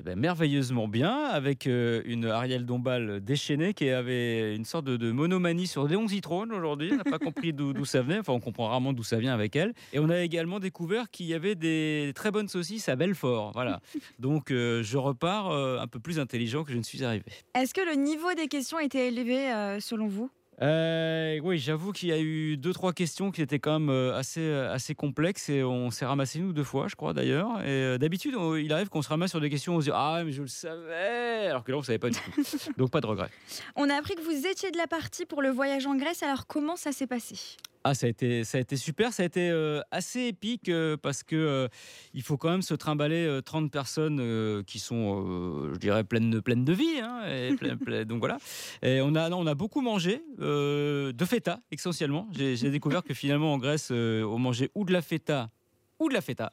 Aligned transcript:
Eh 0.00 0.02
ben, 0.02 0.18
merveilleusement 0.18 0.88
bien, 0.88 1.24
avec 1.24 1.66
euh, 1.66 2.00
une 2.06 2.24
Ariel 2.24 2.64
Dombal 2.64 3.20
déchaînée 3.20 3.74
qui 3.74 3.90
avait 3.90 4.56
une 4.56 4.64
sorte 4.64 4.86
de, 4.86 4.96
de 4.96 5.12
monomanie 5.12 5.66
sur 5.66 5.86
Léon 5.86 6.08
Zitrone 6.08 6.52
aujourd'hui. 6.52 6.88
On 6.94 6.96
n'a 6.96 7.04
pas 7.04 7.18
compris 7.18 7.52
d'où 7.52 7.84
ça 7.84 8.00
venait. 8.00 8.18
Enfin, 8.18 8.32
on 8.32 8.40
comprend 8.40 8.68
rarement 8.68 8.94
d'où 8.94 9.02
ça 9.02 9.18
vient 9.18 9.34
avec 9.34 9.56
elle. 9.56 9.74
Et 9.92 9.98
on 9.98 10.08
a 10.08 10.20
également 10.20 10.58
découvert 10.58 11.10
qu'il 11.10 11.26
y 11.26 11.34
avait 11.34 11.54
des 11.54 12.12
très 12.14 12.30
bonnes 12.30 12.48
saucisses 12.48 12.88
à 12.88 12.96
Belfort. 12.96 13.52
Voilà. 13.52 13.80
Donc, 14.18 14.50
euh, 14.50 14.82
je 14.82 14.96
repars 14.96 15.50
euh, 15.50 15.78
un 15.78 15.86
peu 15.86 16.00
plus 16.00 16.18
intelligent 16.18 16.64
que 16.64 16.72
je 16.72 16.78
ne 16.78 16.82
suis 16.82 17.04
arrivé. 17.04 17.26
Est-ce 17.54 17.74
que 17.74 17.82
le 17.82 18.02
niveau 18.02 18.32
des 18.32 18.48
questions 18.48 18.78
était 18.78 19.08
élevé 19.08 19.50
selon 19.80 20.08
vous? 20.08 20.30
Euh, 20.62 21.40
oui, 21.42 21.58
j'avoue 21.58 21.92
qu'il 21.92 22.10
y 22.10 22.12
a 22.12 22.20
eu 22.20 22.56
deux 22.58 22.72
trois 22.72 22.92
questions 22.92 23.30
qui 23.30 23.40
étaient 23.40 23.58
quand 23.58 23.80
même 23.80 23.88
euh, 23.88 24.14
assez 24.14 24.52
assez 24.52 24.94
complexes 24.94 25.48
et 25.48 25.64
on 25.64 25.90
s'est 25.90 26.04
ramassé 26.04 26.38
nous 26.38 26.52
deux 26.52 26.64
fois, 26.64 26.86
je 26.88 26.96
crois 26.96 27.14
d'ailleurs. 27.14 27.60
Et 27.62 27.68
euh, 27.68 27.98
d'habitude, 27.98 28.34
il 28.58 28.72
arrive 28.72 28.88
qu'on 28.88 29.00
se 29.00 29.08
ramasse 29.08 29.30
sur 29.30 29.40
des 29.40 29.48
questions, 29.48 29.76
on 29.76 29.80
se 29.80 29.86
dit 29.86 29.92
ah 29.94 30.22
mais 30.24 30.32
je 30.32 30.42
le 30.42 30.48
savais, 30.48 31.46
alors 31.46 31.64
que 31.64 31.72
là 31.72 31.78
on 31.78 31.82
savait 31.82 31.98
pas 31.98 32.10
du 32.10 32.18
tout. 32.18 32.42
Donc 32.76 32.90
pas 32.90 33.00
de 33.00 33.06
regret. 33.06 33.30
On 33.74 33.88
a 33.88 33.94
appris 33.94 34.14
que 34.16 34.22
vous 34.22 34.46
étiez 34.46 34.70
de 34.70 34.76
la 34.76 34.86
partie 34.86 35.24
pour 35.24 35.40
le 35.40 35.48
voyage 35.48 35.86
en 35.86 35.96
Grèce, 35.96 36.22
alors 36.22 36.46
comment 36.46 36.76
ça 36.76 36.92
s'est 36.92 37.06
passé? 37.06 37.36
Ah, 37.82 37.94
ça 37.94 38.06
a 38.06 38.10
été, 38.10 38.44
ça 38.44 38.58
a 38.58 38.60
été 38.60 38.76
super, 38.76 39.12
ça 39.12 39.22
a 39.22 39.26
été 39.26 39.48
euh, 39.48 39.80
assez 39.90 40.26
épique 40.26 40.68
euh, 40.68 40.98
parce 40.98 41.22
que 41.22 41.34
euh, 41.34 41.68
il 42.12 42.22
faut 42.22 42.36
quand 42.36 42.50
même 42.50 42.60
se 42.60 42.74
trimballer 42.74 43.24
euh, 43.24 43.40
30 43.40 43.70
personnes 43.72 44.62
qui 44.64 44.78
sont, 44.78 45.72
je 45.72 45.78
dirais, 45.78 46.04
pleines 46.04 46.30
de, 46.30 46.40
pleines 46.40 46.64
de 46.64 46.72
vie. 46.74 47.00
hein, 47.02 47.22
et 47.26 47.56
donc 48.04 48.18
voilà. 48.20 48.36
Et 48.82 49.00
on 49.00 49.14
a, 49.14 49.30
on 49.30 49.46
a 49.46 49.54
beaucoup 49.54 49.80
mangé 49.80 50.22
de 50.38 51.24
feta 51.24 51.60
essentiellement. 51.70 52.28
J'ai 52.32 52.70
découvert 52.70 53.02
que 53.02 53.14
finalement 53.14 53.54
en 53.54 53.58
Grèce, 53.58 53.90
on 53.90 54.38
mangeait 54.38 54.70
ou 54.74 54.84
de 54.84 54.92
la 54.92 55.00
feta 55.02 55.50
ou 55.98 56.08
de 56.08 56.14
la 56.14 56.20
feta. 56.20 56.52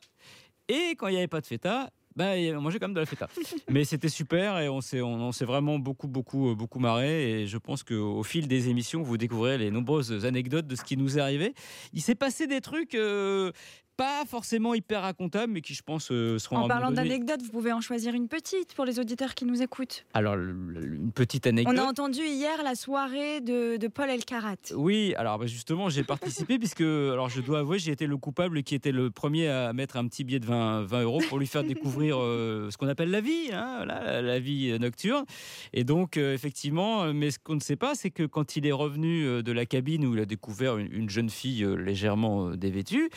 Et 0.69 0.95
quand 0.97 1.07
il 1.07 1.11
n'y 1.11 1.17
avait 1.17 1.27
pas 1.27 1.41
de 1.41 1.47
feta, 1.47 1.89
bah, 2.17 2.31
on 2.55 2.61
mangeait 2.61 2.79
quand 2.79 2.87
même 2.87 2.95
de 2.95 2.99
la 2.99 3.05
feta. 3.05 3.29
Mais 3.69 3.83
c'était 3.83 4.09
super 4.09 4.57
et 4.57 4.67
on 4.69 4.81
s'est, 4.81 5.01
on, 5.01 5.27
on 5.27 5.31
s'est 5.31 5.45
vraiment 5.45 5.77
beaucoup, 5.77 6.07
beaucoup, 6.07 6.49
euh, 6.49 6.55
beaucoup 6.55 6.79
marré. 6.79 7.41
Et 7.41 7.47
je 7.47 7.59
pense 7.59 7.83
qu'au 7.83 8.23
fil 8.23 8.47
des 8.47 8.69
émissions, 8.69 9.03
vous 9.03 9.17
découvrirez 9.17 9.59
les 9.59 9.69
nombreuses 9.69 10.25
anecdotes 10.25 10.65
de 10.65 10.75
ce 10.75 10.83
qui 10.83 10.97
nous 10.97 11.19
est 11.19 11.21
arrivé. 11.21 11.53
Il 11.93 12.01
s'est 12.01 12.15
passé 12.15 12.47
des 12.47 12.59
trucs 12.59 12.95
euh, 12.95 13.51
pas 13.97 14.23
forcément 14.25 14.73
hyper 14.73 15.01
racontables, 15.01 15.51
mais 15.51 15.61
qui, 15.61 15.73
je 15.73 15.81
pense, 15.81 16.09
euh, 16.11 16.37
seront. 16.37 16.57
En 16.57 16.67
parlant 16.67 16.91
d'anecdotes, 16.91 17.41
vous 17.41 17.51
pouvez 17.51 17.73
en 17.73 17.81
choisir 17.81 18.13
une 18.13 18.27
petite 18.27 18.73
pour 18.75 18.85
les 18.85 18.99
auditeurs 18.99 19.33
qui 19.33 19.45
nous 19.45 19.61
écoutent. 19.61 20.05
Alors, 20.13 20.35
une 20.35 21.11
petite 21.13 21.47
anecdote. 21.47 21.75
On 21.75 21.81
a 21.81 21.85
entendu 21.85 22.21
hier 22.21 22.61
la 22.63 22.75
soirée 22.75 23.41
de, 23.41 23.77
de 23.77 23.87
Paul 23.87 24.09
Elkarat. 24.09 24.55
Oui, 24.75 25.13
alors 25.17 25.39
bah, 25.39 25.47
justement, 25.47 25.89
j'ai 25.89 26.03
participé 26.03 26.59
puisque, 26.59 26.81
alors 26.81 27.29
je 27.29 27.41
dois 27.41 27.59
avouer, 27.59 27.79
j'ai 27.79 27.91
été 27.91 28.07
le 28.07 28.17
coupable 28.17 28.63
qui 28.63 28.75
était 28.75 28.91
le 28.91 29.09
premier 29.09 29.47
à 29.49 29.73
mettre 29.73 29.97
un 29.97 30.07
petit 30.07 30.23
billet 30.23 30.39
de 30.39 30.45
20, 30.45 30.83
20 30.83 31.01
euros 31.01 31.21
pour 31.27 31.39
lui 31.39 31.47
faire 31.47 31.63
découvrir 31.65 32.17
euh, 32.19 32.69
ce 32.69 32.77
qu'on 32.77 32.87
appelle 32.87 33.09
la 33.09 33.21
vie, 33.21 33.49
hein, 33.51 33.83
la, 33.85 34.21
la 34.21 34.39
vie 34.39 34.77
nocturne. 34.79 35.25
Et 35.73 35.83
donc, 35.83 36.17
euh, 36.17 36.33
effectivement, 36.33 37.03
euh, 37.03 37.13
mais 37.13 37.31
ce 37.31 37.39
qu'on 37.39 37.55
ne 37.55 37.59
sait 37.59 37.75
pas, 37.75 37.95
c'est 37.95 38.11
que 38.11 38.23
quand 38.23 38.55
il 38.55 38.67
est 38.67 38.71
revenu 38.71 39.25
euh, 39.25 39.41
de 39.41 39.51
la 39.51 39.65
cabine 39.65 40.05
où 40.05 40.13
il 40.13 40.19
a 40.19 40.25
découvert 40.25 40.77
une, 40.77 40.91
une 40.93 41.09
jeune 41.09 41.29
fille 41.29 41.63
euh, 41.63 41.75
légèrement 41.75 42.49
euh, 42.49 42.57
dévêtue, 42.57 43.09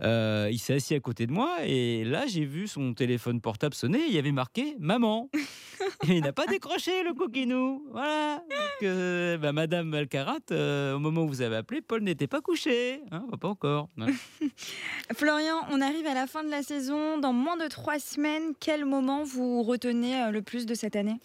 euh, 0.00 0.13
il 0.50 0.58
s'est 0.58 0.74
assis 0.74 0.94
à 0.94 1.00
côté 1.00 1.26
de 1.26 1.32
moi 1.32 1.58
et 1.64 2.04
là, 2.04 2.26
j'ai 2.26 2.44
vu 2.44 2.66
son 2.66 2.94
téléphone 2.94 3.40
portable 3.40 3.74
sonner. 3.74 4.00
Il 4.08 4.14
y 4.14 4.18
avait 4.18 4.32
marqué 4.32 4.76
maman. 4.78 5.30
Il 6.08 6.20
n'a 6.20 6.32
pas 6.32 6.46
décroché 6.46 7.02
le 7.02 7.14
coquinou. 7.14 7.84
Voilà. 7.90 8.42
Euh, 8.82 9.38
bah, 9.38 9.52
Madame 9.52 9.92
Alcarat, 9.94 10.38
euh, 10.50 10.94
au 10.94 10.98
moment 10.98 11.22
où 11.22 11.28
vous 11.28 11.42
avez 11.42 11.56
appelé, 11.56 11.80
Paul 11.80 12.02
n'était 12.02 12.26
pas 12.26 12.40
couché. 12.40 13.00
Hein, 13.10 13.26
pas 13.40 13.48
encore. 13.48 13.88
Florian, 15.14 15.56
on 15.70 15.80
arrive 15.80 16.06
à 16.06 16.14
la 16.14 16.26
fin 16.26 16.44
de 16.44 16.50
la 16.50 16.62
saison. 16.62 17.18
Dans 17.18 17.32
moins 17.32 17.56
de 17.56 17.68
trois 17.68 17.98
semaines, 17.98 18.52
quel 18.60 18.84
moment 18.84 19.24
vous 19.24 19.62
retenez 19.62 20.22
euh, 20.22 20.30
le 20.30 20.42
plus 20.42 20.66
de 20.66 20.74
cette 20.74 20.96
année? 20.96 21.20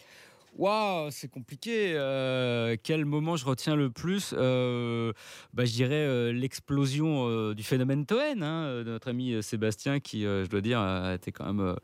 Waouh, 0.64 1.08
c'est 1.10 1.30
compliqué. 1.32 1.94
Euh, 1.96 2.76
quel 2.84 3.06
moment 3.06 3.38
je 3.38 3.46
retiens 3.46 3.78
le 3.78 3.90
plus 3.90 4.34
Euh, 4.38 5.14
bah, 5.54 5.64
Je 5.64 5.72
dirais 5.72 5.94
euh, 5.96 6.34
l'explosion 6.34 7.54
du 7.54 7.64
phénomène 7.64 8.06
Toen, 8.06 8.44
hein, 8.44 8.84
de 8.84 8.90
notre 8.90 9.08
ami 9.10 9.42
Sébastien, 9.42 10.02
qui, 10.02 10.24
je 10.24 10.48
dois 10.48 10.60
dire, 10.60 10.80
a 10.82 11.14
été 11.16 11.32
quand 11.32 11.46
même 11.54 11.76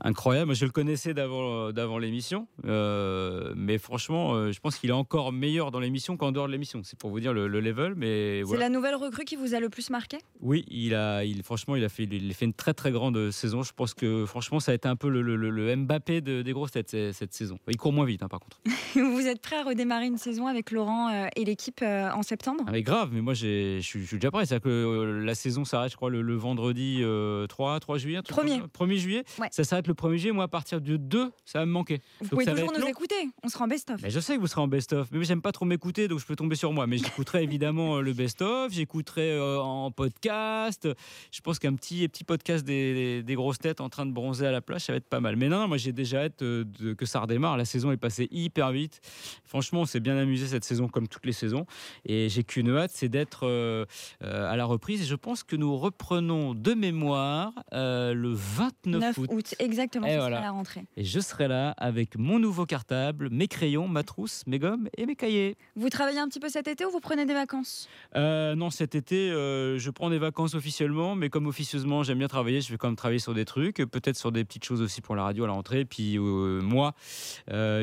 incroyable. 0.00 0.56
Je 0.56 0.64
le 0.64 0.72
connaissais 0.72 1.14
d'avant, 1.14 1.70
d'avant 1.70 1.98
l'émission, 1.98 2.48
mais 2.64 3.78
franchement, 3.78 4.50
je 4.50 4.58
pense 4.58 4.76
qu'il 4.76 4.90
est 4.90 4.92
encore 4.94 5.32
meilleur 5.32 5.70
dans 5.70 5.78
l'émission 5.80 6.16
qu'en 6.16 6.32
dehors 6.32 6.48
de 6.48 6.52
l'émission. 6.52 6.80
C'est 6.82 6.98
pour 6.98 7.10
vous 7.10 7.20
dire 7.20 7.32
le, 7.32 7.46
le 7.46 7.60
level, 7.60 7.94
mais 7.96 8.42
C'est 8.44 8.56
la 8.56 8.68
nouvelle 8.70 8.96
recrue 8.96 9.24
qui 9.24 9.36
vous 9.36 9.54
a 9.54 9.60
le 9.60 9.68
plus 9.68 9.88
marqué? 9.90 10.18
Oui, 10.40 10.64
il 10.68 10.96
a, 10.96 11.22
il, 11.24 11.44
franchement, 11.44 11.76
il 11.76 11.84
a, 11.84 11.88
fait, 11.88 12.04
il 12.10 12.28
a 12.28 12.34
fait 12.34 12.44
une 12.46 12.54
très 12.54 12.74
très 12.74 12.90
grande 12.90 13.30
saison. 13.30 13.62
Je 13.62 13.72
pense 13.72 13.94
que 13.94 14.26
franchement, 14.26 14.58
ça 14.58 14.72
a 14.72 14.74
été 14.74 14.88
un 14.88 14.96
peu 14.96 15.08
le, 15.08 15.22
le- 15.22 15.36
le- 15.36 15.50
le 15.50 15.76
Mbappé 15.76 16.20
de- 16.22 16.42
des 16.42 16.52
grosses 16.52 16.72
têtes 16.72 16.90
cette, 16.90 17.14
cette 17.14 17.32
saison. 17.32 17.58
Il 17.68 17.76
court 17.76 17.92
moins 17.92 18.04
vite, 18.04 18.15
hein, 18.22 18.28
par 18.28 18.40
contre. 18.40 18.60
Vous 18.94 19.26
êtes 19.26 19.40
prêt 19.42 19.56
à 19.56 19.62
redémarrer 19.64 20.06
une 20.06 20.18
saison 20.18 20.46
avec 20.46 20.70
Laurent 20.70 21.08
euh, 21.10 21.26
et 21.36 21.44
l'équipe 21.44 21.80
euh, 21.82 22.10
en 22.10 22.22
septembre? 22.22 22.64
Ah, 22.66 22.70
mais 22.72 22.82
grave, 22.82 23.10
mais 23.12 23.20
moi 23.20 23.34
j'ai- 23.34 23.80
je 23.80 23.86
suis 23.86 24.00
déjà 24.18 24.30
prêt. 24.30 24.46
C'est-à-dire 24.46 24.64
que 24.64 24.68
euh, 24.68 25.24
la 25.24 25.34
saison 25.34 25.64
s'arrête, 25.64 25.90
je 25.92 25.96
crois, 25.96 26.10
le, 26.10 26.22
le 26.22 26.34
vendredi 26.34 26.98
euh, 27.02 27.46
3, 27.46 27.78
3 27.80 27.98
juillet. 27.98 28.16
un 28.18 28.22
truc 28.22 28.36
Premier. 28.36 28.58
comme 28.60 28.88
ça. 28.88 28.94
1er 28.94 28.96
juillet. 28.98 29.24
Ouais. 29.40 29.48
Ça 29.50 29.64
s'arrête 29.64 29.86
le 29.88 29.94
1er 29.94 30.16
juillet. 30.16 30.32
Moi, 30.32 30.44
à 30.44 30.48
partir 30.48 30.80
du 30.80 30.98
2, 30.98 31.30
ça 31.44 31.58
va 31.60 31.66
me 31.66 31.72
manquer. 31.72 32.00
Vous 32.20 32.24
Donc 32.28 32.30
pouvez 32.30 32.44
toujours 32.46 32.72
nous 32.72 32.80
long. 32.80 32.86
écouter, 32.88 33.28
on 33.42 33.48
sera 33.48 33.64
en 33.64 33.68
best-of. 33.68 34.00
Je 34.06 34.20
sais 34.20 34.36
que 34.36 34.40
vous 34.40 34.46
serez 34.46 34.60
en 34.60 34.68
best-of, 34.68 35.08
mais 35.12 35.24
j'aime 35.24 35.42
pas 35.42 35.52
trop 35.52 35.64
m'écouter, 35.64 36.08
donc 36.08 36.20
je 36.20 36.26
peux 36.26 36.36
tomber 36.36 36.56
sur 36.56 36.72
moi. 36.72 36.86
Mais 36.86 36.98
j'écouterai 36.98 37.42
évidemment 37.42 38.00
le 38.00 38.12
best-of, 38.12 38.72
j'écouterai 38.72 39.38
en 39.40 39.90
podcast. 39.90 40.88
Je 41.32 41.40
pense 41.40 41.58
qu'un 41.58 41.74
petit, 41.74 42.06
petit 42.08 42.24
podcast 42.24 42.64
des, 42.64 42.94
des- 42.94 43.22
des 43.22 43.34
grosses 43.34 43.58
têtes 43.58 43.80
en 43.80 43.88
train 43.88 44.06
de 44.06 44.12
bronzer 44.12 44.46
à 44.46 44.52
la 44.52 44.60
plage, 44.60 44.82
ça 44.82 44.92
va 44.92 44.96
être 44.98 45.08
pas 45.08 45.20
mal. 45.20 45.36
Mais 45.36 45.48
non, 45.48 45.58
non, 45.60 45.68
moi 45.68 45.76
j'ai 45.76 45.92
déjà 45.92 46.22
hâte 46.24 46.40
de- 46.42 46.94
que 46.94 47.06
ça 47.06 47.20
redémarre. 47.20 47.56
La 47.56 47.64
saison 47.64 47.90
est 47.92 47.96
passée 48.06 48.28
hyper 48.30 48.70
vite. 48.70 49.00
Franchement, 49.44 49.80
on 49.80 49.84
s'est 49.84 49.98
bien 49.98 50.16
amusé 50.16 50.46
cette 50.46 50.62
saison, 50.62 50.86
comme 50.86 51.08
toutes 51.08 51.26
les 51.26 51.32
saisons. 51.32 51.66
Et 52.04 52.28
j'ai 52.28 52.44
qu'une 52.44 52.70
hâte, 52.70 52.92
c'est 52.94 53.08
d'être 53.08 53.48
euh, 53.48 53.84
euh, 54.22 54.48
à 54.48 54.56
la 54.56 54.64
reprise. 54.64 55.02
Et 55.02 55.04
je 55.04 55.16
pense 55.16 55.42
que 55.42 55.56
nous 55.56 55.76
reprenons 55.76 56.54
de 56.54 56.74
mémoire 56.74 57.52
euh, 57.72 58.14
le 58.14 58.32
29 58.32 59.00
9 59.00 59.18
août. 59.18 59.30
août, 59.32 59.54
exactement, 59.58 60.06
Et 60.06 60.16
voilà. 60.16 60.36
sera 60.36 60.46
la 60.46 60.50
rentrée. 60.52 60.84
Et 60.96 61.02
je 61.02 61.18
serai 61.18 61.48
là 61.48 61.70
avec 61.78 62.16
mon 62.16 62.38
nouveau 62.38 62.64
cartable, 62.64 63.28
mes 63.30 63.48
crayons, 63.48 63.88
ma 63.88 64.04
trousse, 64.04 64.44
mes 64.46 64.60
gommes 64.60 64.88
et 64.96 65.04
mes 65.04 65.16
cahiers. 65.16 65.56
Vous 65.74 65.90
travaillez 65.90 66.20
un 66.20 66.28
petit 66.28 66.40
peu 66.40 66.48
cet 66.48 66.68
été 66.68 66.84
ou 66.84 66.90
vous 66.90 67.00
prenez 67.00 67.26
des 67.26 67.34
vacances? 67.34 67.88
Non, 68.14 68.70
cet 68.70 68.94
été, 68.94 69.30
je 69.30 69.90
prends 69.90 70.10
des 70.10 70.18
vacances 70.18 70.54
officiellement, 70.54 71.16
mais 71.16 71.28
comme 71.28 71.46
officieusement 71.48 72.04
j'aime 72.04 72.18
bien 72.18 72.28
travailler, 72.28 72.60
je 72.60 72.70
vais 72.70 72.78
quand 72.78 72.88
même 72.88 72.96
travailler 72.96 73.18
sur 73.18 73.34
des 73.34 73.44
trucs, 73.44 73.76
peut-être 73.76 74.16
sur 74.16 74.30
des 74.30 74.44
petites 74.44 74.64
choses 74.64 74.80
aussi 74.80 75.00
pour 75.00 75.16
la 75.16 75.24
radio 75.24 75.44
à 75.44 75.48
la 75.48 75.54
rentrée. 75.54 75.84
Puis 75.84 76.18
moi, 76.18 76.94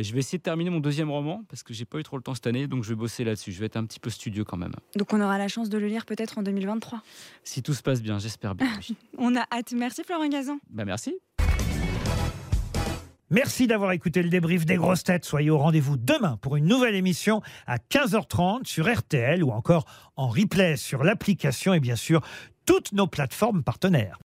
je 0.04 0.14
vais 0.14 0.20
essayer 0.20 0.38
de 0.38 0.44
terminer 0.44 0.70
mon 0.70 0.80
deuxième 0.80 1.10
roman 1.12 1.44
parce 1.50 1.64
que 1.64 1.74
j'ai 1.74 1.86
pas 1.86 2.00
eu 2.00 2.04
trop 2.04 2.18
le 2.18 2.24
temps 2.24 2.34
cette 2.34 2.48
année, 2.48 2.68
donc 2.68 2.84
je 2.84 2.90
vais 2.90 2.96
bosser 2.96 3.24
là-dessus. 3.24 3.52
Je 3.52 3.60
vais 3.60 3.68
être 3.68 3.78
un 3.78 3.86
petit 3.86 4.00
peu 4.00 4.10
studio 4.10 4.44
quand 4.46 4.58
même. 4.58 4.74
Donc 4.96 5.14
on 5.14 5.22
aura 5.22 5.38
la 5.38 5.48
chance 5.48 5.70
de 5.70 5.78
le 5.78 5.88
lire 5.88 6.06
peut-être 6.06 6.38
en 6.38 6.44
2023. 6.44 7.02
Si 7.44 7.62
tout 7.64 7.74
se 7.74 7.82
passe 7.84 8.02
bien, 8.02 8.20
j'espère 8.20 8.56
bien. 8.56 8.68
oui. 8.90 8.96
On 9.18 9.36
a 9.36 9.46
hâte. 9.52 9.74
Merci 9.74 10.04
Florent 10.04 10.28
Gazan. 10.28 10.58
bah 10.70 10.86
merci. 10.86 11.16
Merci 13.30 13.66
d'avoir 13.66 13.92
écouté 13.94 14.22
le 14.22 14.30
débrief 14.30 14.64
des 14.66 14.76
grosses 14.76 15.04
têtes. 15.04 15.26
Soyez 15.26 15.50
au 15.50 15.58
rendez-vous 15.58 15.98
demain 15.98 16.38
pour 16.42 16.56
une 16.56 16.66
nouvelle 16.66 16.94
émission 16.94 17.42
à 17.66 17.78
15h30 17.78 18.66
sur 18.66 18.94
RTL 18.94 19.44
ou 19.44 19.50
encore 19.50 19.86
en 20.16 20.28
replay 20.28 20.76
sur 20.78 21.04
l'application 21.04 21.74
et 21.74 21.80
bien 21.80 21.96
sûr 21.96 22.22
toutes 22.66 22.92
nos 22.94 23.08
plateformes 23.08 23.64
partenaires. 23.64 24.20